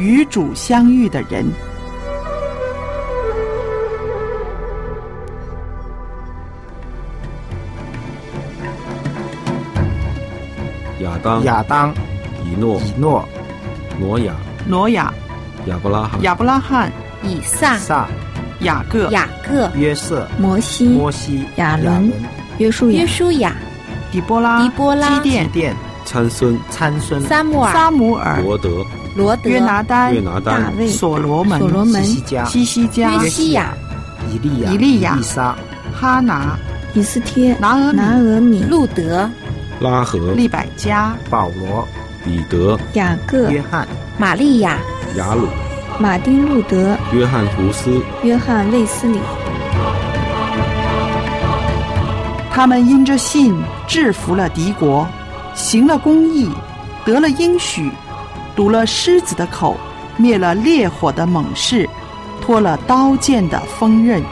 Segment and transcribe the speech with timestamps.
[0.00, 1.44] 与主相遇的人。
[11.00, 11.94] 亚当、亚当、
[12.46, 13.28] 以诺、以诺、
[13.98, 14.34] 挪亚、
[14.66, 15.12] 挪亚、
[15.66, 16.90] 亚伯拉罕、亚伯拉罕、
[17.22, 18.08] 以撒、撒、
[18.60, 22.10] 雅各、雅各、约瑟、摩西、摩西、亚伦、
[22.56, 23.54] 约书亚约、书亚、
[24.10, 28.82] 底波拉、狄波拉基甸、殿、参孙、参孙、撒母耳、撒母耳、罗德、
[29.14, 33.74] 罗德、约拿丹、约拿丹大、卫、所罗门、所罗门、西加、西西加、约西亚、
[34.32, 35.56] 以利亚、以利亚以撒、
[35.92, 36.56] 哈拿、
[36.94, 39.28] 以斯帖、拿俄拿俄米、路德、
[39.80, 41.86] 拉合、利百加、保罗、
[42.24, 44.78] 彼得、雅各、约翰、玛利亚、
[45.16, 45.48] 雅鲁、
[45.98, 49.18] 马丁路德、约翰图斯、约翰卫斯理。
[52.52, 55.08] 他们因着信制服了敌国，
[55.54, 56.50] 行了公义，
[57.04, 57.90] 得了应许，
[58.54, 59.76] 堵了狮子的口，
[60.16, 61.88] 灭了烈火的猛士，
[62.40, 64.22] 脱了刀剑的锋刃，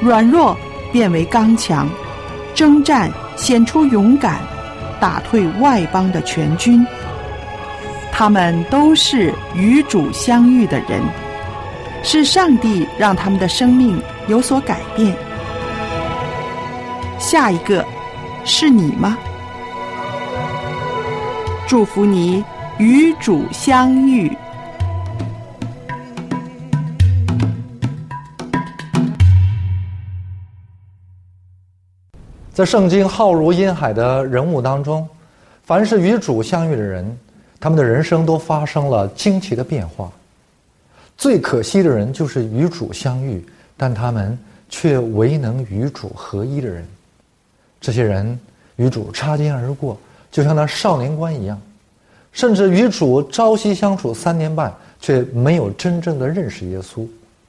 [0.00, 0.56] 软弱
[0.92, 1.88] 变为刚强，
[2.54, 4.40] 征战显出勇敢，
[5.00, 6.84] 打退外邦的全军。
[8.12, 11.02] 他们都是与主相遇的人，
[12.02, 15.16] 是上帝让他们的生命有所改变。
[17.18, 17.84] 下一个
[18.44, 19.16] 是你吗？
[21.66, 22.44] 祝福你
[22.78, 24.36] 与主相遇。
[32.52, 35.08] 在圣经浩如烟海的人物当中，
[35.62, 37.16] 凡是与主相遇的人，
[37.60, 40.10] 他们的人生都发生了惊奇的变化。
[41.16, 43.44] 最可惜的人就是与主相遇，
[43.76, 44.36] 但他们
[44.68, 46.84] 却未能与主合一的人。
[47.80, 48.36] 这些人
[48.76, 49.96] 与主擦肩而过，
[50.32, 51.60] 就像那少年官一样，
[52.34, 57.06] 甚至与主朝夕相处三年半，却没有真正的认识耶稣，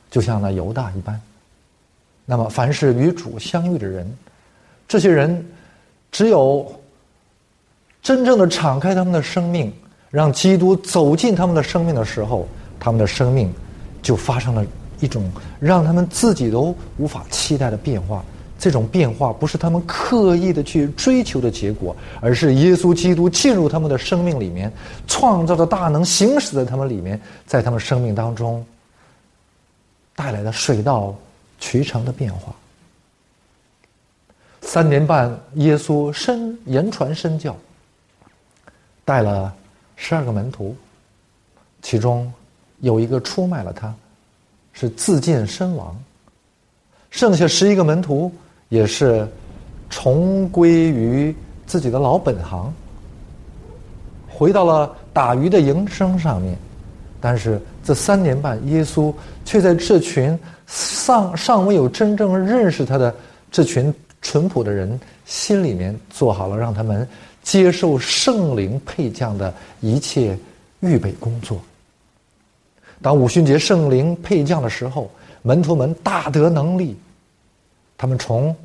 [0.09, 1.20] 就像那犹大一般。
[2.23, 4.09] 那么，凡是与主相遇的人，
[4.87, 5.45] 这些人
[6.11, 6.71] 只有
[8.02, 9.73] 真正的敞开他们的生命，
[10.11, 12.48] 让基督走进他们的生命的时候，
[12.80, 13.52] 他们的生命
[14.04, 14.64] 就发生了
[14.99, 18.23] 一种让他们自己都无法期待的变化。
[18.58, 24.71] 这种变化不是他们刻意的去追求的结果，而是耶稣基督进入他们的生命里面，
[25.08, 28.65] 创造的大能行驶在他们里面，在他们生命当中
[30.15, 31.14] 带来的水到
[31.60, 32.55] 渠成的变化。
[34.61, 37.55] 三年半，耶稣身言传身教，
[39.04, 39.54] 带了
[39.95, 40.76] 十二个门徒，
[41.82, 42.33] 其中
[42.80, 43.94] 有一个出卖了他，
[44.73, 45.95] 是自尽身亡。
[47.11, 48.33] 剩下十一个门徒
[48.75, 49.25] 也是
[49.89, 51.33] 重归于
[51.65, 52.71] 自己的老本行，
[54.27, 56.58] 回到了打鱼的营生上面。
[57.21, 59.14] 但是这三年半，耶稣
[59.45, 60.37] 却在这群
[60.67, 63.15] 尚尚未有真正认识他的
[63.49, 63.91] 这群
[64.21, 67.08] 淳朴的人心里面做好了让他们
[67.41, 70.37] 接受圣灵配将的一切
[70.81, 71.58] 预备工作。
[73.02, 75.09] 当五旬节圣灵配将的时候，
[75.41, 76.95] 门徒们大得能力，
[77.97, 78.55] 他们从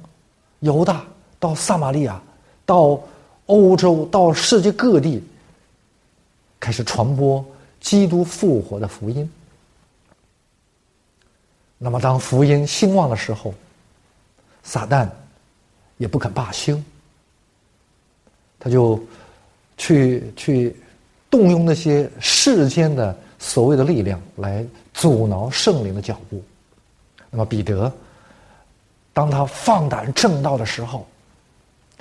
[0.61, 1.05] 犹大
[1.39, 2.21] 到撒玛利亚，
[2.65, 3.01] 到
[3.47, 5.23] 欧洲，到世界各地，
[6.59, 7.45] 开始传播
[7.81, 9.29] 基督复活的福音。
[11.79, 13.55] 那么，当福音兴旺的时候，
[14.63, 15.09] 撒旦
[15.97, 16.79] 也不肯罢休，
[18.59, 19.03] 他就
[19.79, 20.77] 去去
[21.31, 26.43] 动用那些世间的所谓的力量来阻挠圣灵的脚步。
[27.31, 27.91] 那么，彼得
[29.21, 31.07] 当他放胆正道的时候，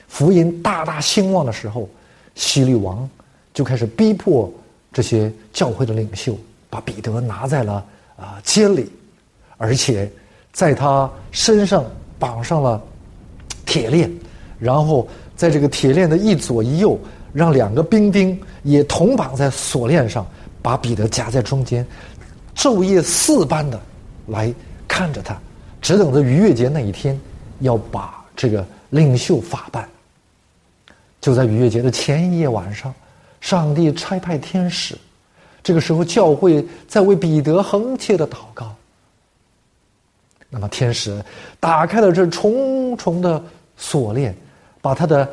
[0.07, 1.89] 福音大大兴旺的时候，
[2.33, 3.09] 希律王
[3.53, 4.49] 就开始逼迫
[4.93, 6.33] 这些教会的领袖，
[6.69, 7.85] 把彼得拿在了
[8.15, 8.89] 啊监里。
[9.57, 10.09] 而且，
[10.53, 11.83] 在他身上
[12.17, 12.81] 绑上了
[13.65, 14.09] 铁链，
[14.57, 15.05] 然后
[15.35, 16.97] 在这个铁链的一左一右，
[17.33, 20.25] 让两个兵丁也同绑在锁链上，
[20.61, 21.85] 把彼得夹在中间，
[22.55, 23.77] 昼夜四般的
[24.27, 24.53] 来
[24.87, 25.37] 看着他，
[25.81, 27.19] 只等着逾越节那一天，
[27.59, 29.87] 要把这个领袖法办。
[31.21, 32.93] 就在逾越节的前一夜晚上，
[33.41, 34.97] 上帝差派天使，
[35.61, 38.73] 这个时候教会在为彼得横切的祷告。
[40.49, 41.23] 那么天使
[41.59, 43.43] 打开了这重重的
[43.77, 44.35] 锁链，
[44.81, 45.29] 把他的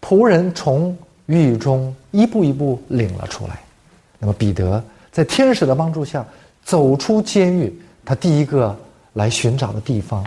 [0.00, 0.96] 仆人从
[1.26, 3.62] 狱中一步一步领了出来。
[4.18, 6.26] 那么彼得在天使的帮助下
[6.64, 7.72] 走出监狱，
[8.04, 8.76] 他第一个
[9.12, 10.24] 来寻找的地方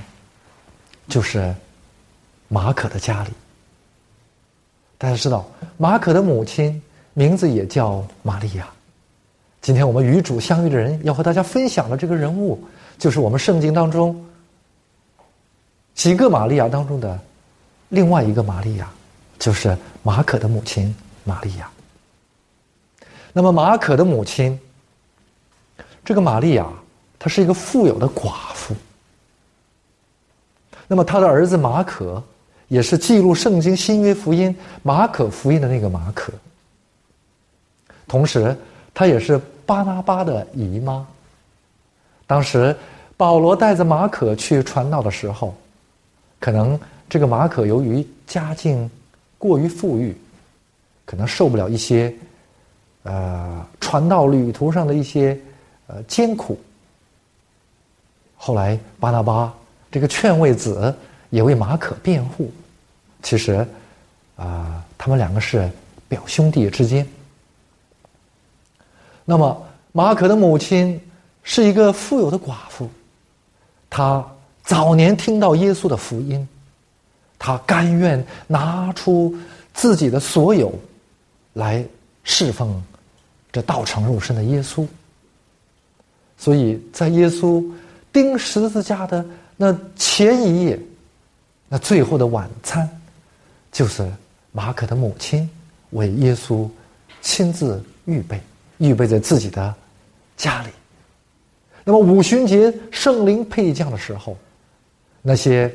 [1.07, 1.53] 就是
[2.47, 3.31] 马可的家里。
[4.97, 5.45] 大家知道，
[5.77, 6.81] 马可的母亲
[7.13, 8.67] 名字也叫玛利亚，
[9.61, 12.63] 今天我们与主相遇的人要和大家分享的这个人物，
[12.97, 14.25] 就是我们圣经当中
[15.93, 17.19] 几个玛利亚当中的
[17.89, 18.89] 另外一个玛利亚，
[19.37, 21.69] 就是马可的母亲玛利亚。
[23.33, 24.57] 那么马可的母亲，
[26.05, 26.65] 这个玛利亚，
[27.17, 28.75] 她是一个富有的寡妇。
[30.87, 32.21] 那么他的儿子马可，
[32.67, 36.31] 也是记录圣经新约福音马可福音的那个马可。
[38.07, 38.55] 同时，
[38.93, 39.41] 他也是。
[39.67, 41.03] 巴拿巴的姨妈。
[42.27, 42.77] 当时
[43.17, 45.55] 保罗带着马可去传道的时候，
[46.39, 46.79] 可能
[47.09, 48.87] 这个马可由于家境
[49.39, 50.15] 过于富裕，
[51.03, 52.13] 可能受不了一些
[53.01, 55.35] 呃传道旅途上的一些
[55.87, 56.59] 呃艰苦。
[58.45, 59.51] 后来巴拿巴
[59.91, 60.95] 这个劝慰子
[61.31, 62.51] 也为马可辩护，
[63.23, 63.65] 其实
[64.35, 65.67] 啊，他们两个是
[66.07, 67.07] 表兄弟之间。
[69.25, 71.01] 那么，马可的母亲
[71.41, 72.87] 是一个富有的寡妇，
[73.89, 74.23] 她
[74.63, 76.47] 早年听到耶稣的福音，
[77.39, 79.35] 她甘愿拿出
[79.73, 80.71] 自己的所有
[81.53, 81.83] 来
[82.23, 82.79] 侍奉
[83.51, 84.85] 这道成肉身的耶稣。
[86.37, 87.65] 所以在耶稣
[88.15, 89.25] 钉十字架的
[89.57, 90.79] 那前一夜，
[91.67, 92.89] 那最后的晚餐，
[93.73, 94.09] 就是
[94.53, 95.49] 马可的母亲
[95.89, 96.65] 为耶稣
[97.21, 98.39] 亲自预备。
[98.77, 99.73] 预备在自己的
[100.35, 100.69] 家里。
[101.85, 104.37] 那么五旬节圣灵配降的时候，
[105.21, 105.73] 那些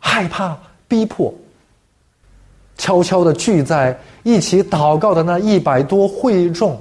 [0.00, 1.32] 害怕逼迫、
[2.76, 6.80] 悄悄的聚在一起祷告的那一百多会众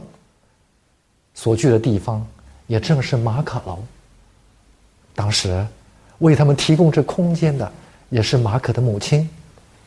[1.36, 2.26] 所聚的地方，
[2.66, 3.78] 也正是马可楼。
[5.16, 5.66] 当时
[6.20, 7.72] 为他们提供这空间的，
[8.10, 9.30] 也是马可的母亲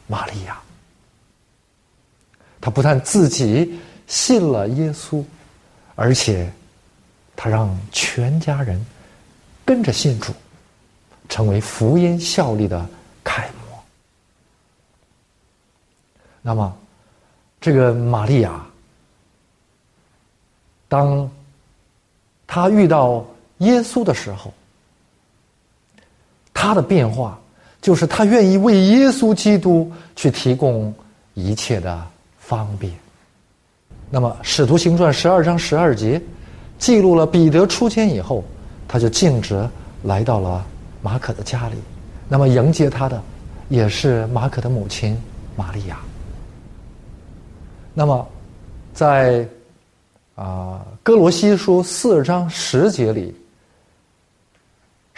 [0.06, 0.60] 玛利亚。
[2.60, 5.24] 他不但自己信了耶稣。
[5.98, 6.52] 而且，
[7.34, 8.84] 他让全家人
[9.64, 10.30] 跟着信主，
[11.26, 12.86] 成为福音效力的
[13.24, 13.82] 楷模。
[16.42, 16.76] 那么，
[17.62, 18.62] 这个玛利亚，
[20.86, 21.30] 当
[22.46, 23.24] 他遇到
[23.60, 24.52] 耶稣的时候，
[26.58, 27.38] 他的变化
[27.82, 30.92] 就是他愿意为耶稣基督去提供
[31.34, 32.02] 一切的
[32.38, 32.90] 方便。
[34.08, 36.20] 那么，《使徒行传》十二章十二节
[36.78, 38.42] 记录了彼得出监以后，
[38.88, 39.68] 他就径直
[40.02, 40.64] 来到了
[41.02, 41.74] 马可的家里。
[42.26, 43.22] 那么，迎接他的
[43.68, 45.16] 也是马可的母亲
[45.56, 45.98] 玛利亚。
[47.92, 48.26] 那么，
[48.94, 49.46] 在
[50.34, 53.34] 啊《哥罗西书》四章十节里，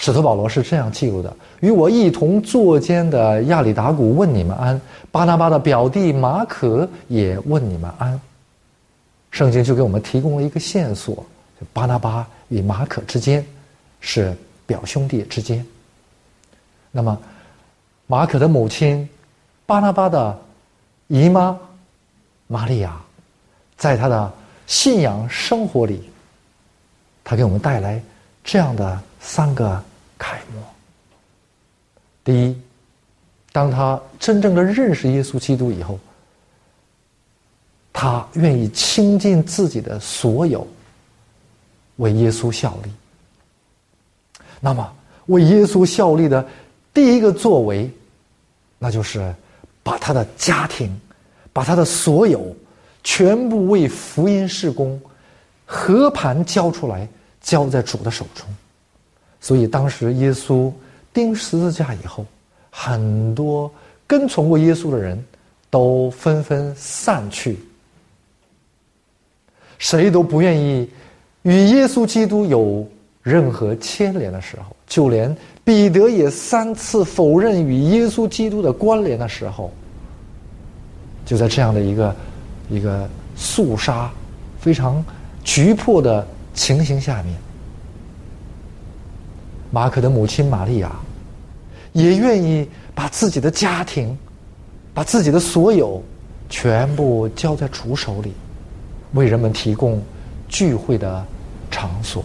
[0.01, 4.81] 使徒保罗是这样记录的：“与我一同坐监的亚里达古问你们安，
[5.11, 8.19] 巴拿巴的表弟马可也问你们安。”
[9.33, 11.27] 圣经就给我们提供了一个线索：
[11.73, 13.45] 巴拿巴与马可之间
[14.01, 14.35] 是
[14.67, 15.67] 表兄弟之间。
[16.93, 17.19] 那么，
[18.07, 19.07] 马可的母亲
[19.67, 20.39] 巴拿巴的
[21.09, 21.59] 姨妈
[22.47, 22.97] 玛利亚，
[23.77, 24.33] 在他的
[24.69, 26.09] 信仰生活里，
[27.25, 28.01] 他给我们带来
[28.45, 29.83] 这样的三个
[30.17, 30.63] 楷模。
[32.25, 32.61] 第一，
[33.53, 35.99] 当他真正的认识耶稣基督以后。
[37.91, 40.65] 他愿意倾尽自己的所有，
[41.97, 42.93] 为耶稣效力。
[44.61, 44.97] 那么，
[45.27, 46.47] 为耶稣效力的
[46.95, 47.91] 第一个作为，
[48.79, 49.35] 那就是
[49.83, 50.97] 把他的家庭，
[51.53, 52.55] 把他的所有，
[53.03, 55.01] 全部为福音事工，
[55.67, 57.09] 和盘交出来，
[57.41, 58.47] 交在主的手中。
[59.41, 60.73] 所以，当时耶稣
[61.13, 62.27] 钉十字架以后，
[62.71, 63.71] 很多
[64.07, 65.23] 跟从过耶稣的人
[65.71, 67.59] 都纷纷散去。
[69.79, 70.91] 谁都不愿意
[71.43, 72.85] 与耶稣基督有
[73.23, 79.71] 任何牵连的时候，就连彼得也三次否认与耶稣基督的关联的时候，
[81.25, 82.17] 就在这样的一个
[82.69, 84.11] 一个肃杀
[84.61, 85.05] 非常
[85.45, 87.37] 局迫的情形下面，
[89.71, 90.97] 马可的母亲玛利亚
[91.93, 94.17] 也愿意把自己的家庭、
[94.95, 96.03] 把自己的所有
[96.49, 98.33] 全部交在主手里。
[99.15, 100.03] 为人们提供
[100.49, 101.25] 聚会的
[101.71, 102.23] 场所。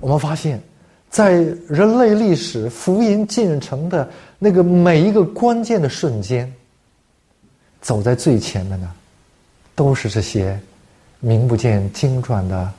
[0.00, 0.60] 我们发现，
[1.08, 1.34] 在
[1.68, 6.52] 人类历史福音进程的那个每一个关键的瞬间，
[7.80, 8.88] 走在最前面的，
[9.76, 10.58] 都是这些
[11.20, 12.72] 名不见经传的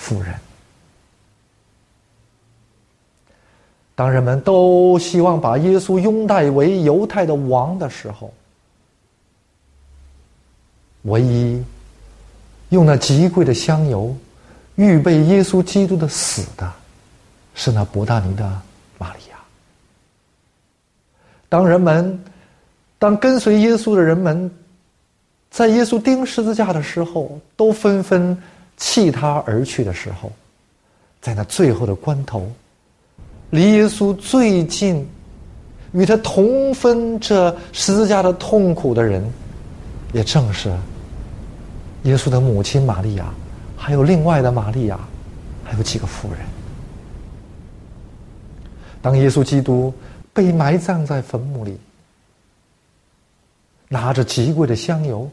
[0.00, 0.34] 妇人。
[3.94, 8.32] 当人们都希望把耶稣拥戴为犹太的王的时候，
[11.02, 11.62] 唯一
[12.70, 14.16] 用那极贵的香油
[14.76, 16.72] 预备耶稣基督的死的，
[17.54, 18.42] 是那伯大尼的
[18.96, 19.36] 玛利亚。
[21.50, 22.18] 当人们，
[22.98, 24.50] 当跟随耶稣的人们，
[25.50, 28.40] 在耶稣钉十字架的时候，都纷纷
[28.80, 30.32] 弃他而去的时候，
[31.20, 32.50] 在那最后的关头，
[33.50, 35.08] 离耶稣最近。
[35.92, 39.28] 与他同分这十字架的痛苦的人，
[40.12, 40.72] 也正是
[42.04, 43.34] 耶稣的母亲玛利亚，
[43.76, 45.00] 还有另外的玛利亚，
[45.64, 46.38] 还有几个妇人。
[49.02, 49.92] 当耶稣基督
[50.32, 51.76] 被埋葬在坟墓里，
[53.88, 55.28] 拿着极贵的香油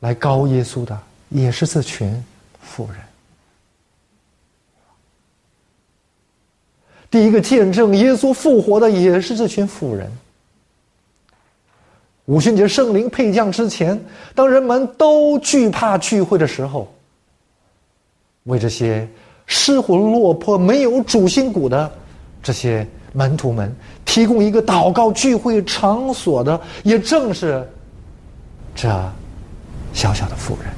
[0.00, 2.24] 来膏耶稣的，也是这群
[2.60, 2.96] 妇人。
[7.10, 10.10] 第一个见证耶稣复活的也是这群妇人。
[12.24, 14.02] 五旬节圣灵配降之前，
[14.34, 16.92] 当人们都惧怕聚会的时候，
[18.44, 19.06] 为这些
[19.46, 21.92] 失魂落魄、没有主心骨的
[22.42, 23.72] 这些门徒们
[24.04, 27.64] 提供一个祷告聚会场所的，也正是
[28.74, 28.88] 这
[29.92, 30.72] 小小的妇人。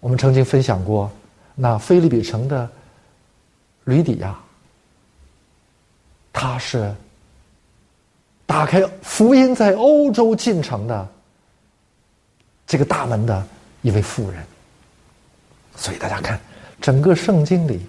[0.00, 1.10] 我们曾经分享过
[1.54, 2.68] 那菲利比城的。
[3.84, 4.38] 吕底亚，
[6.30, 6.94] 他是
[8.44, 11.08] 打开福音在欧洲进程的
[12.66, 13.48] 这个大门的
[13.80, 14.44] 一位妇人。
[15.74, 16.38] 所以大家看，
[16.82, 17.86] 整个圣经里，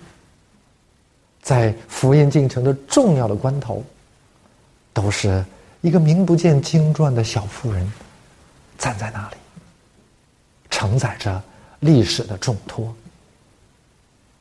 [1.42, 3.84] 在福音进程的重要的关头，
[4.94, 5.44] 都是
[5.82, 7.92] 一个名不见经传的小妇人
[8.78, 9.36] 站在那里，
[10.70, 11.44] 承载着
[11.80, 12.94] 历史的重托。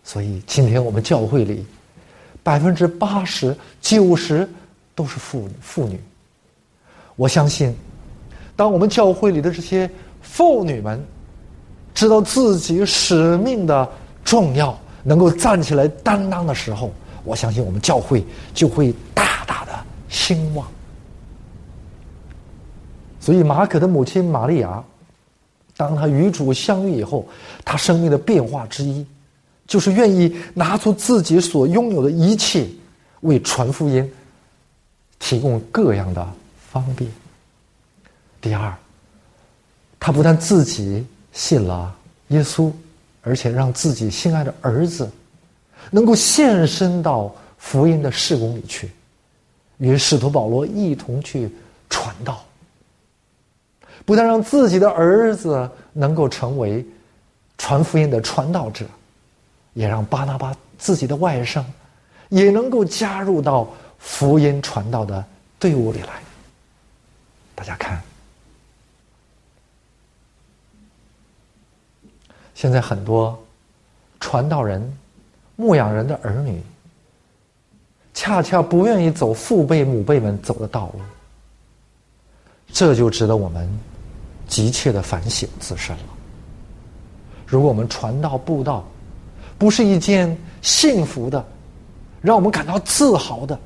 [0.05, 1.67] 所以，今天我们教会里，
[2.43, 4.49] 百分之八十九十
[4.95, 6.01] 都是妇女妇女。
[7.15, 7.77] 我相信，
[8.57, 9.91] 当我们教会里的这些
[10.23, 11.05] 妇女们
[11.95, 13.87] 知道自己使命的
[14.25, 16.91] 重要，能够站起来担当的时候，
[17.23, 19.73] 我相信我们教会就会大大的
[20.09, 20.67] 兴旺。
[23.21, 24.83] 所以，马可的母亲玛利亚，
[25.79, 27.27] 当他与主相遇以后，
[27.65, 29.07] 他生命的变化之一。
[29.67, 32.67] 就是愿意拿出自己所拥有的一切，
[33.21, 34.11] 为传福音
[35.19, 36.27] 提供各样的
[36.73, 37.11] 方便。
[38.41, 38.75] 第二，
[40.01, 41.95] 他不但自己信了
[42.29, 42.73] 耶稣，
[43.21, 45.07] 而且让自己心爱的儿子
[45.91, 48.91] 能够献身到福音的事工里去，
[49.77, 51.51] 与使徒保罗一同去
[51.91, 52.43] 传道。
[54.09, 56.83] 不但让自己的儿子能够成为
[57.59, 58.87] 传福音的传道者。
[59.75, 61.63] 也让巴拿巴自己的外甥
[62.31, 65.23] 也能够加入到福音传道的
[65.59, 66.21] 队伍里来。
[67.55, 68.03] 大家看，
[72.55, 73.39] 现在很多
[74.19, 74.83] 传道人、
[75.55, 76.63] 牧养人的儿女，
[78.15, 81.01] 恰恰不愿意走父辈、母辈们走的道路，
[82.73, 83.69] 这就值得我们
[84.49, 86.03] 急切的反省自身了。
[87.47, 88.85] 如果我们传道布道，
[89.57, 91.45] 不是一件幸福的、
[92.21, 93.59] 让我们感到自豪的、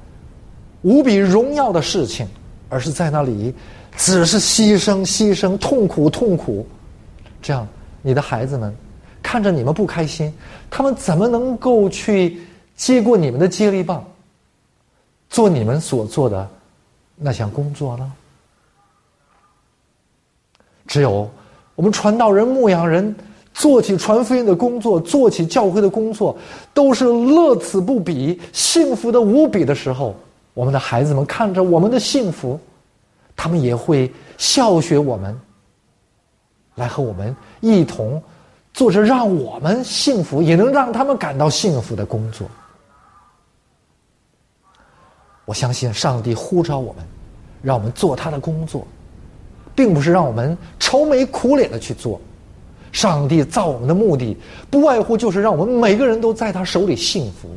[0.83, 2.29] 无比荣耀的事情，
[2.69, 3.55] 而是在那里
[3.97, 6.67] 只是牺牲、牺牲、痛苦、痛苦。
[7.41, 7.67] 这样，
[8.03, 8.75] 你的孩子们
[9.23, 10.33] 看着你们不开心，
[10.71, 12.41] 他们怎么能够去
[12.77, 14.05] 接过你们的接力棒，
[15.29, 16.49] 做你们所做的
[17.17, 18.13] 那项工作呢？
[20.87, 21.31] 只有
[21.75, 23.15] 我们传道人、牧羊人。
[23.55, 26.35] 做起传福音的工作，做起教会的工作，
[26.73, 30.17] 都是乐此不彼、幸福的无比的时候。
[30.55, 32.59] 我们的孩子们看着我们的幸福，
[33.37, 35.39] 他们也会笑学我们，
[36.77, 38.23] 来和我们一同
[38.73, 42.49] 做着让我们幸福，也能让他们感到幸福的工作。
[45.45, 47.05] 我相信上帝呼召我们，
[47.61, 48.87] 让我们做他的工作，
[49.75, 52.21] 并不是让我们愁眉苦脸的去做。
[52.93, 54.37] 上帝造我们的目的，
[54.71, 57.49] 不外乎就是让我们每个人都在他手里幸福。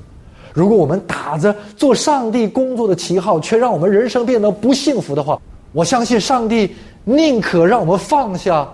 [0.54, 5.38] 如果我们打着做上帝工作的旗号，却让我们人生变得不幸福的话，
[5.74, 8.66] 我相信上帝宁可让我们放下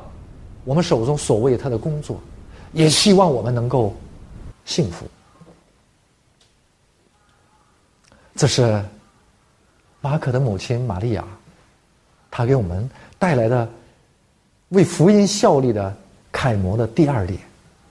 [0.64, 2.20] 我们手中所谓他的工作，
[2.74, 3.92] 也希望我们能够
[4.64, 5.08] 幸福。
[8.36, 8.80] 这是
[10.00, 11.26] 马可的母亲玛利亚，
[12.30, 12.88] 她给我们
[13.22, 13.70] 带来的
[14.70, 15.96] 为福音效力的。
[16.34, 17.38] 楷模的第二点，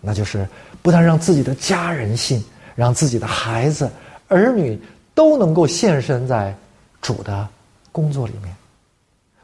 [0.00, 0.48] 那就是
[0.80, 2.42] 不但让自己的家人信，
[2.74, 3.88] 让自己的孩子、
[4.28, 4.80] 儿女
[5.14, 6.56] 都能够献身在
[7.02, 7.46] 主的
[7.92, 8.56] 工作里面。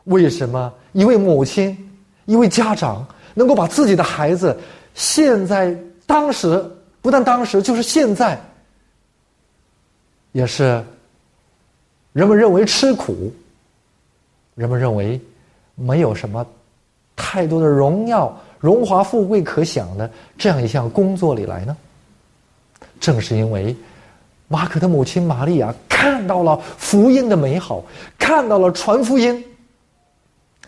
[0.04, 1.76] 为什么一位母亲
[2.24, 4.58] 一位家长能够把自己的孩子，
[4.94, 5.76] 现在
[6.06, 6.64] 当时
[7.02, 8.40] 不但当时，就是现在，
[10.32, 10.82] 也是
[12.14, 13.30] 人们认为吃苦，
[14.54, 15.20] 人们认为
[15.76, 16.45] 没有什么
[17.14, 21.76] 太多的荣耀、荣华富贵可享的这样一项工作里来呢？
[22.99, 23.76] 正是因为
[24.49, 27.85] 马可的母亲玛利亚看到了福音的美好，
[28.18, 29.45] 看到了传福音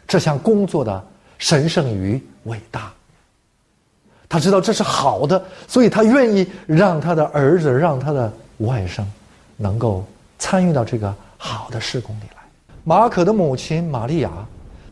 [0.07, 1.05] 这项工作的
[1.39, 2.93] 神圣与伟大。
[4.29, 9.03] 他知道这是好的，所以他愿意让他的儿子、让他的外甥
[9.57, 10.05] 能够
[10.39, 12.43] 参与到这个好的事工里来。
[12.85, 14.31] 马可的母亲玛利亚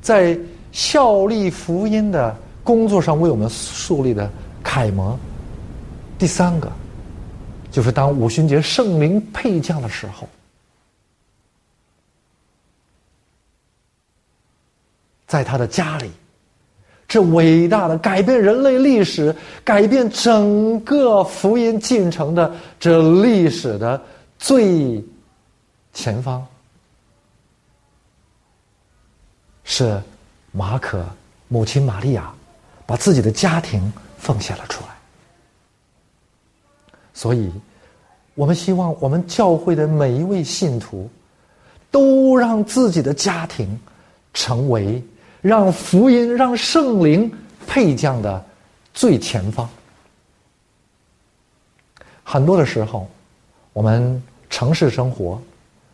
[0.07, 0.39] 在
[0.71, 2.33] 效力福音的
[2.63, 4.31] 工作上为我们树立的
[4.63, 5.19] 楷模。
[6.17, 6.71] 第三个。
[7.69, 10.27] 就是当五旬节圣灵配降的时候，
[15.27, 16.11] 在他的家里，
[17.07, 24.01] 这伟大的改变人类历史、改变整个福音进程的这历史的
[24.39, 25.05] 最
[25.93, 26.47] 前方，
[29.67, 30.03] 是
[30.53, 31.05] 马可
[31.49, 32.33] 母亲玛利亚
[32.87, 34.89] 把自己的家庭奉献了出来。
[37.13, 37.53] 所以，
[38.35, 41.11] 我们希望我们教会的每一位信徒，
[41.91, 43.79] 都让自己的家庭
[44.33, 45.03] 成为
[45.41, 47.31] 让福音、让圣灵
[47.67, 48.45] 配将的
[48.95, 49.69] 最前方。
[52.23, 53.09] 很多的时候，
[53.73, 55.41] 我们城市生活，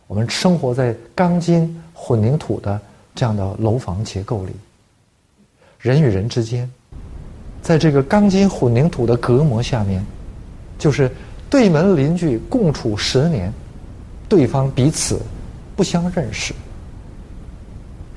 [0.07, 2.79] 我们生活在钢筋混凝土的
[3.15, 4.51] 这样的楼房结构里，
[5.79, 6.69] 人与人之间，
[7.61, 10.03] 在这个钢筋混凝土的隔膜下面。
[10.79, 11.09] 就是
[11.49, 13.53] 对门邻居共处十年，
[14.27, 15.21] 对方彼此
[15.77, 16.53] 不相认识，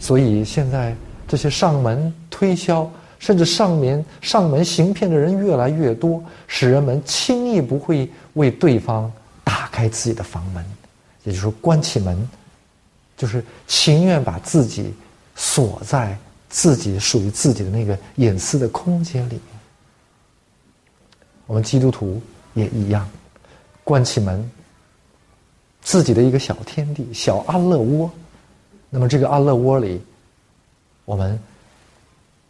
[0.00, 0.96] 所以现在
[1.28, 9.12] 这些上门推销甚至上门上门行骗的人越来越多，使人们轻易不会为对方
[9.44, 10.64] 打开自己的房门，
[11.22, 12.28] 也就是关起门，
[13.16, 14.94] 就是情愿把自己
[15.34, 16.16] 锁在
[16.48, 19.42] 自己属于自己的那个隐私的空间里面。
[21.46, 22.20] 我们基督徒。
[22.56, 23.06] 也一样，
[23.84, 24.50] 关起门，
[25.82, 28.10] 自己的一个小天地、小安乐窝。
[28.88, 30.00] 那么这个安乐窝里，
[31.04, 31.38] 我们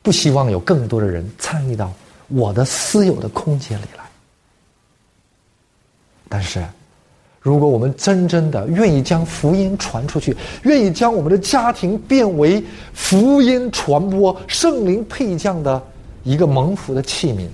[0.00, 1.92] 不希望有更多的人参与到
[2.28, 4.04] 我的私有的空间里来。
[6.28, 6.64] 但是，
[7.46, 12.60] 如果我们真正的愿意将福音传出去，愿意将我们的家庭变为
[12.92, 15.80] 福音传播、圣灵配降的
[16.24, 17.46] 一个蒙福的器皿。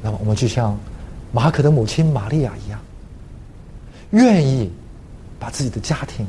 [0.00, 0.78] 那么，我们就像
[1.32, 2.80] 马可的母亲玛利亚一样，
[4.10, 4.70] 愿意
[5.36, 6.24] 把自己的家庭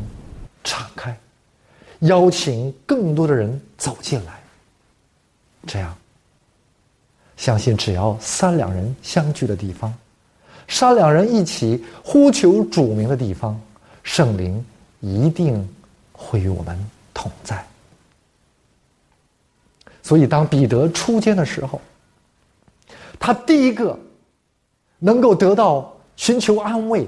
[0.64, 1.16] 敞开，
[2.00, 4.34] 邀请更多的人走进来。
[5.68, 5.96] 这样，
[7.38, 9.94] 相信只要三两人相聚的地方，
[10.68, 13.60] 杀两人一起呼求主名的地方，
[14.04, 14.64] 圣灵
[15.00, 15.68] 一定
[16.12, 16.78] 会与我们
[17.14, 17.66] 同在。
[20.04, 21.82] 所以，当彼得出监的时候。
[23.18, 23.98] 他第一个
[25.00, 27.08] 能够得到寻求安慰、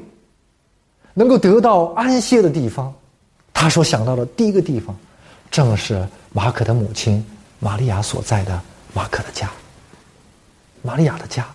[1.13, 2.91] 能够得到安歇的地方，
[3.54, 4.98] 他所想到的第一个地方，
[5.52, 7.24] 正是马可的母亲
[7.60, 8.60] 玛利亚所在的
[8.93, 9.52] 马可的家。
[10.82, 11.46] 玛利亚的家。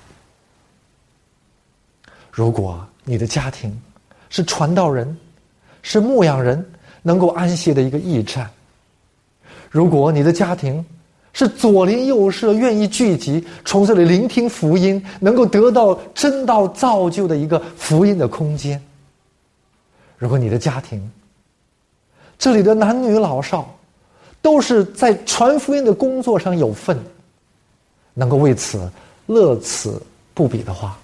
[2.32, 3.78] 如果你的家庭
[4.30, 5.16] 是传道人、
[5.82, 6.64] 是牧羊人
[7.02, 8.48] 能够安歇的一个驿站，
[9.70, 10.84] 如果你的家庭，
[11.34, 18.82] 是左邻右舍愿意聚集，从这里聆听福音，能够得到真道造就的一个福音的空间。
[20.16, 21.10] 如果你的家庭，
[22.38, 23.74] 这里的男女老少，
[24.40, 26.98] 都是在传福音的工作上有份，
[28.14, 28.90] 能够为此
[29.26, 30.02] 乐此
[30.34, 30.98] 不彼的话，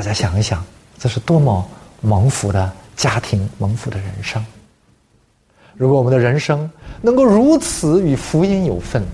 [0.00, 0.64] 大家想一想，
[0.98, 1.68] 这是多么
[2.00, 4.42] 蒙福的家庭，蒙福的人生。
[5.74, 6.70] 如果我们的人生
[7.02, 9.04] 能够如此与福音有份，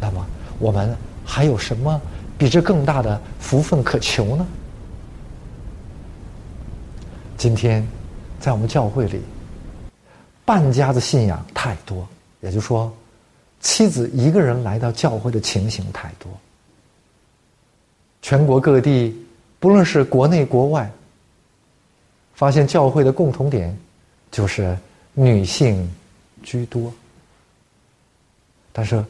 [0.00, 0.26] 那么
[0.58, 2.00] 我们还有什么
[2.38, 4.46] 比这更大的福分可求呢？
[7.36, 7.86] 今天
[8.40, 9.20] 在我们教会里，
[10.46, 12.08] 半家子信仰太多，
[12.40, 12.90] 也就是说，
[13.60, 16.32] 妻子一个人来到教会的情形太多。
[18.22, 19.14] 全国各地，
[19.58, 20.90] 不论是国内国外，
[22.34, 23.76] 发现教会的共同点
[24.30, 24.76] 就是
[25.14, 25.88] 女性
[26.42, 26.92] 居多，
[28.72, 29.04] 但是。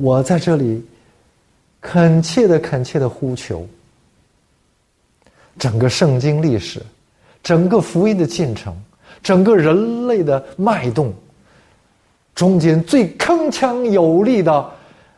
[0.00, 0.80] 我在这里
[1.80, 3.66] 恳切的、恳切的呼求，
[5.58, 6.80] 整个圣经历史、
[7.42, 8.80] 整个福音的进程、
[9.20, 11.12] 整个人类的脉动，
[12.32, 14.70] 中间最铿锵有力的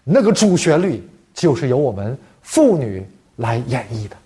[0.02, 4.16] 那个主旋律，就是由我们妇女来演绎的。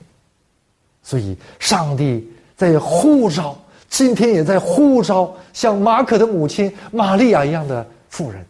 [1.04, 3.56] 所以，上帝在呼召，
[3.88, 8.44] 今天也在呼召像马可的母亲玛利亚一样的妇人。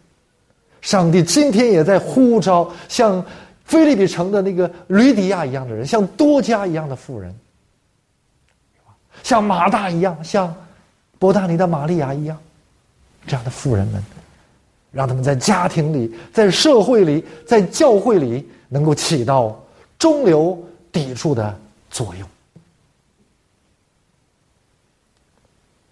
[0.81, 3.23] 上帝今天也在呼召像
[3.65, 7.35] 菲利比城的那个吕底亚一样的人，像多加一样的妇人，
[9.21, 10.55] 像马大一样，像
[11.19, 12.37] 伯大尼的玛利亚一样，
[13.27, 14.01] 这样的妇人们，
[14.91, 19.59] 让他们在家庭里、在社会里、在教会里，能够起到
[19.97, 20.57] 中流
[20.93, 21.57] 砥柱的
[21.89, 22.29] 作用。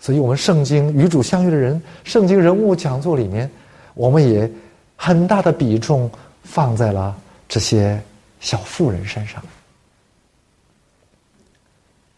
[0.04, 3.50] 所以，我们圣经与主相遇的人，圣经人物讲座里面，
[3.94, 4.52] 我们也
[4.98, 6.12] 很大的比重
[6.44, 7.98] 放在了这些
[8.42, 9.42] 小妇人身上。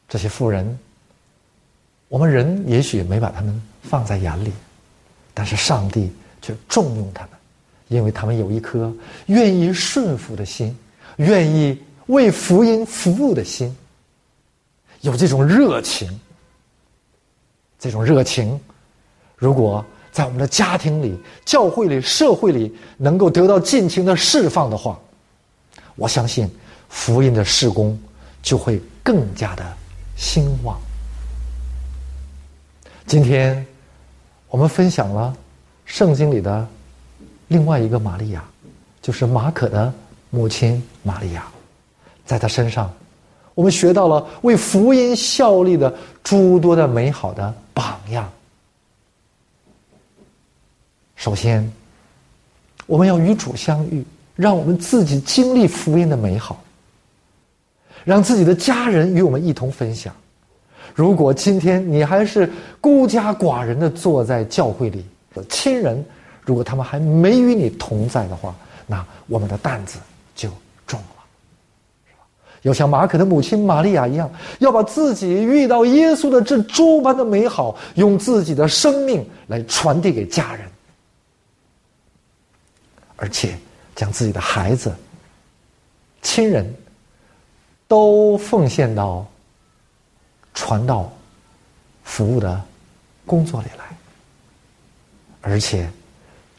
[0.10, 0.80] 这些妇人，
[2.08, 4.52] 我们人也许没把他们放在眼里，
[5.32, 7.32] 但是上帝却重用他们，
[7.90, 8.92] 因为他们有一颗
[9.28, 10.76] 愿意顺服的心，
[11.18, 13.78] 愿意为福音服务的心，
[15.02, 16.20] 有这种热情。
[17.86, 18.60] 这种热情，
[19.36, 25.00] 如果在我们的家庭里、教会里、社会里能够得到尽情的释放的话，
[25.96, 26.50] 我相信
[26.90, 27.96] 福音的事工
[28.42, 29.64] 就会更加的
[30.18, 30.82] 兴旺。
[33.06, 33.64] 今天
[34.48, 35.38] 我们分享了
[35.86, 36.68] 圣经里的
[37.50, 38.44] 另外一个玛利亚，
[39.00, 39.94] 就是马可的
[40.32, 41.46] 母亲玛利亚，
[42.26, 42.92] 在她身上，
[43.56, 45.92] 我们学到了为福音效力的
[46.24, 47.52] 诸多的美好的。
[47.74, 48.32] 榜样。
[51.18, 51.70] 首先，
[52.86, 54.02] 我们要与主相遇，
[54.34, 56.64] 让我们自己经历福音的美好，
[58.06, 60.16] 让自己的家人与我们一同分享。
[60.94, 65.06] 如果今天你还是孤家寡人的坐在教会里，
[65.50, 66.02] 亲人
[66.46, 68.56] 如果他们还没与你同在的话，
[68.88, 70.00] 那我们的担子。
[72.66, 80.68] 要像马可的母亲玛利亚一样，要把自己遇到耶稣的这诸般的美好，用自己的生命来传递给家人，
[83.18, 83.56] 而且
[83.96, 84.92] 将自己的孩子、
[86.24, 86.76] 亲人
[87.88, 89.24] 都奉献到
[90.56, 91.14] 传道、
[92.04, 92.60] 服务的
[93.28, 93.86] 工作里来，
[95.42, 95.88] 而且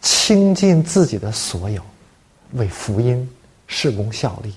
[0.00, 1.82] 倾尽自己的所有，
[2.52, 3.28] 为福音
[3.66, 4.54] 事工效力。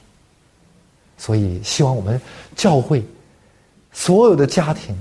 [1.20, 2.20] 所以，希望我们
[2.56, 3.06] 教会
[3.92, 4.98] 所有的家庭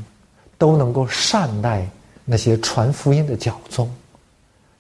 [0.59, 1.89] 都能够善待
[2.25, 3.89] 那些传福音的教宗。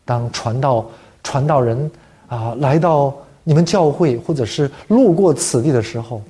[0.04, 0.84] 当传道
[1.22, 1.90] 传道人
[2.26, 6.20] 啊来到你们教会，或者是路过此地的时候，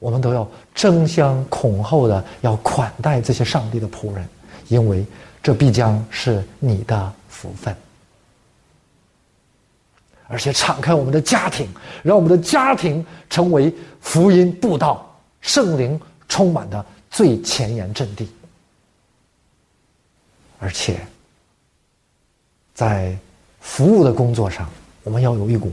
[0.00, 4.28] 我们都要争相恐后的要款待这些上帝的仆人，
[4.66, 5.06] 因为
[5.40, 7.74] 这必将是你的福分。
[10.28, 11.66] 而且敞开我们的家庭，
[12.02, 18.28] 让我们的家庭成为福音布道、圣灵充满的最前沿阵地。
[20.60, 21.00] 而且，
[22.74, 23.16] 在
[23.60, 24.68] 服务的工作上，
[25.02, 25.72] 我们要有一股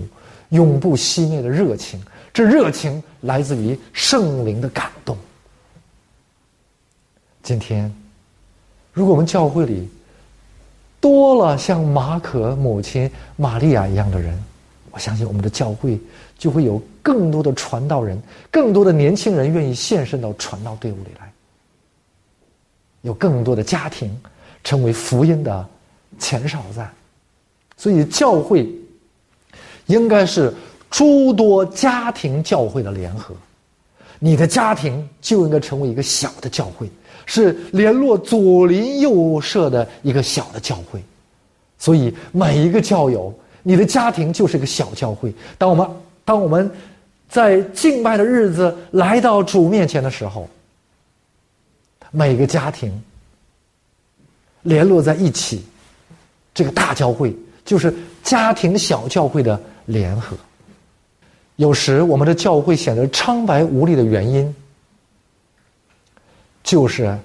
[0.50, 2.02] 永不熄灭的热情。
[2.34, 5.18] 这热情来自于圣灵的感动。
[7.42, 7.94] 今天，
[8.94, 9.90] 如果我们教会里，
[11.06, 14.44] 多了像马可母亲玛利亚一样的人，
[14.90, 16.00] 我相信我们的教会
[16.36, 21.32] 就会有更多的传道人，更多的年轻人愿意献身到传道队伍里来，
[23.04, 24.20] 有更多的家庭
[24.64, 25.70] 成为福音的
[26.18, 26.92] 前哨站。
[27.78, 28.68] 所以，教会
[29.86, 30.52] 应该是
[30.90, 33.36] 诸多家庭教会的联合。
[34.18, 36.90] 你的家庭就应该成为一个小的教会。
[37.26, 41.04] 是联络左邻右舍的一个小的教会，
[41.78, 43.34] 所以每一个教友，
[43.64, 45.34] 你的家庭就是个小教会。
[45.58, 45.88] 当我们
[46.24, 46.70] 当我们
[47.28, 50.48] 在敬拜的日子来到主面前的时候，
[52.12, 52.92] 每个家庭
[54.62, 55.64] 联络在一起，
[56.54, 57.36] 这个大教会
[57.66, 60.38] 就是家庭小教会的联合。
[61.56, 64.56] 有时我们的教会显得苍白无力的原因。
[66.66, 67.16] 就是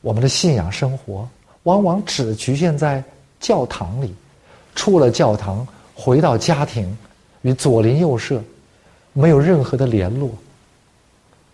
[0.00, 1.28] 我们的信仰生活，
[1.64, 3.02] 往往只局限在
[3.40, 4.14] 教堂里，
[4.76, 6.96] 出了教堂回到家庭，
[7.42, 8.40] 与左邻右舍
[9.12, 10.30] 没有任何的联络，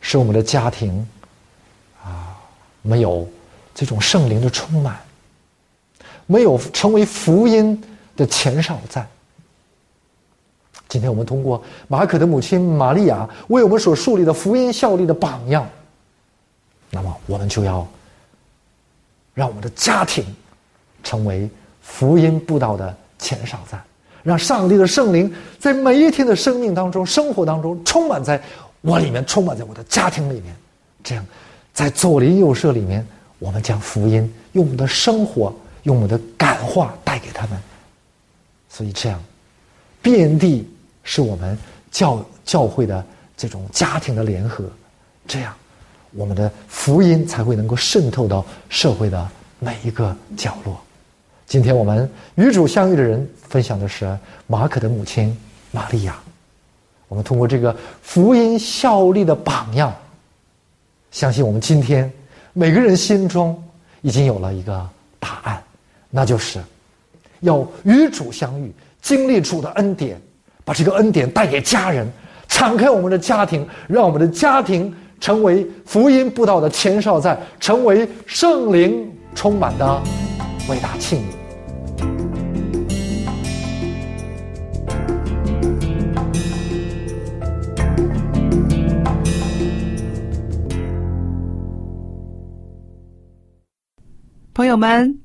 [0.03, 1.05] 使我们的家庭
[2.05, 2.37] 啊
[2.83, 3.27] 没有
[3.75, 5.01] 这种圣灵的充满，
[6.27, 7.83] 没有成为福音
[8.14, 9.09] 的前哨站。
[10.87, 15.66] 今天我们通过马可的母亲玛利亚为我们所树立的福音效力的榜样。
[16.95, 17.89] 那么，我们就要
[19.33, 20.23] 让我们的家庭
[21.03, 21.49] 成为
[21.81, 23.83] 福音布道的前哨站，
[24.23, 28.39] 让上帝的圣灵在每一天的生命当中、生活当中充满在
[28.83, 30.55] 我里面，充满在我的家庭里面。
[31.03, 31.27] 这样，
[31.73, 33.05] 在左邻右舍里面，
[33.39, 35.51] 我们将福音用我们的生活、
[35.85, 37.59] 用我们的感化带给他们。
[38.69, 39.19] 所以这样，
[40.03, 40.69] 遍地
[41.05, 41.57] 是我们
[41.91, 43.03] 教教会的
[43.35, 44.65] 这种家庭的联合，
[45.27, 45.55] 这样，
[46.14, 50.81] 我们的福音才会能够渗透到社会的每一个角落。
[51.46, 55.37] 今天我们与主相遇的人分享的是马可的母亲
[55.70, 56.18] 玛利亚。
[57.09, 59.94] 我们通过这个福音效力的榜样，
[61.11, 62.11] 相信我们今天
[62.55, 63.62] 每个人心中
[64.01, 65.62] 已经有了一个答案，
[66.09, 66.59] 那就是
[67.40, 68.72] 要与主相遇，
[69.03, 70.18] 经历主的恩典，
[70.64, 72.11] 把这个恩典带给家人，
[72.48, 80.03] 敞开我们的家庭，让我们的家庭成为福音布道的前哨站，成为圣灵充满的
[80.69, 81.21] 伟大器皿。
[94.53, 95.17] 朋友们，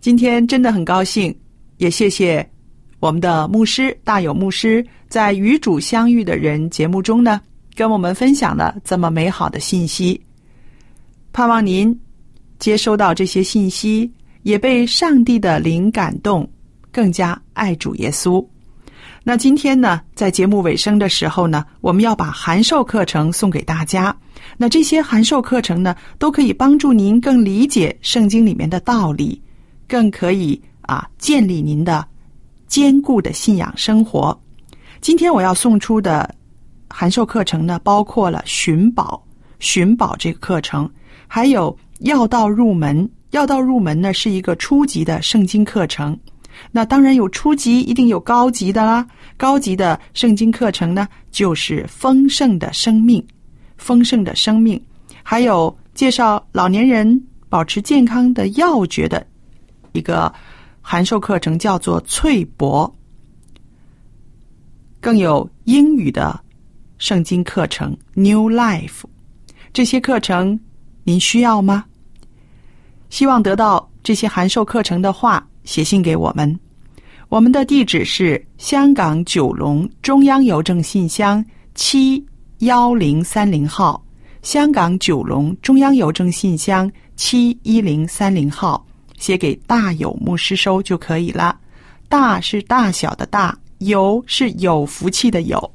[0.00, 1.38] 今天真的很高兴，
[1.76, 2.48] 也谢谢
[2.98, 7.40] 我们的牧师大有牧师在《与主相遇的人》节目中呢，
[7.74, 10.20] 跟我们分享了这么美好的信息。
[11.32, 11.98] 盼望您
[12.58, 14.10] 接收到这些信息，
[14.42, 16.48] 也被上帝的灵感动，
[16.92, 18.44] 更加爱主耶稣。
[19.26, 24.14] 那今天呢，在节目尾声的时候呢，我们要把函授课程送给大家。
[24.56, 29.40] 那这些函授课程呢，都可以帮助您更理解圣经里面的道理，
[29.88, 32.06] 更可以啊建立您的
[32.66, 34.38] 坚固的信仰生活。
[35.00, 36.32] 今天我要送出的
[36.96, 39.20] 函授课程呢，包括了寻宝、
[39.58, 40.88] 寻宝这个课程，
[41.26, 43.10] 还有要道入门。
[43.32, 46.16] 要道入门呢，是一个初级的圣经课程。
[46.70, 49.04] 那当然有初级，一定有高级的啦。
[49.36, 53.20] 高级的圣经课程呢，就是丰盛的生命。
[53.76, 54.80] 丰盛的生命，
[55.24, 59.26] 还有介绍老年人保持健康的要诀的
[59.90, 60.32] 一个
[60.80, 62.94] 函授课程，叫做翠博。
[65.00, 66.40] 更有英语的
[67.04, 69.02] 圣经课程 New Life，
[69.74, 70.58] 这些课程
[71.02, 71.84] 您需要吗？
[73.10, 76.58] 希望得到这些函授课程的话，写信给我们。
[77.28, 82.24] 我们的地址是香港九龙中央邮政信箱七。
[82.60, 84.02] 幺零三零号，
[84.40, 88.82] 香港九龙中央邮政信箱七一零三零号，
[89.18, 91.60] 写给大有牧师收就可以了。
[92.08, 95.70] 大是大小的大，有是有福气的有。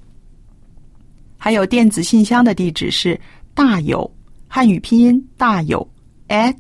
[1.42, 3.20] 还有电子信箱的地址是
[3.54, 4.10] 大有
[4.46, 5.90] 汉语拼音大有
[6.28, 6.54] at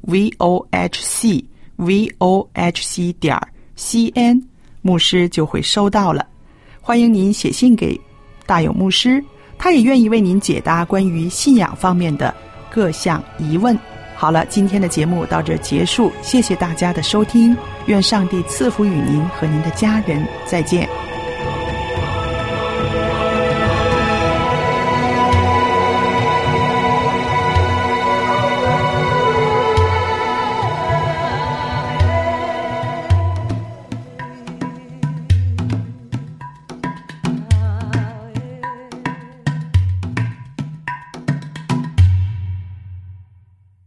[0.00, 1.44] v o h c
[1.76, 3.38] v o h c 点
[3.76, 4.42] c n，
[4.82, 6.26] 牧师就会收到了。
[6.80, 7.98] 欢迎您写信给
[8.46, 9.22] 大有牧师。
[9.58, 12.34] 他也愿意为您解答关于信仰方面的
[12.70, 13.78] 各项疑问。
[14.14, 21.15] 好了，今天的节目到这结束，谢谢大家的收听，愿上帝赐福与您和您的家人，再见。